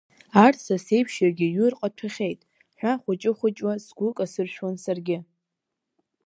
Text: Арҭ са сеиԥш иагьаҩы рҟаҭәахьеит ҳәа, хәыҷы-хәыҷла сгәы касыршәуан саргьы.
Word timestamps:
Арҭ 0.43 0.57
са 0.65 0.75
сеиԥш 0.85 1.13
иагьаҩы 1.19 1.67
рҟаҭәахьеит 1.71 2.39
ҳәа, 2.79 2.91
хәыҷы-хәыҷла 3.01 3.73
сгәы 3.85 4.07
касыршәуан 4.17 4.75
саргьы. 4.83 5.17